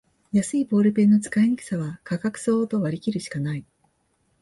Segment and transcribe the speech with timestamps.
[0.31, 3.63] 安いボールペンの使いにくさは価格相応と割りきるしかない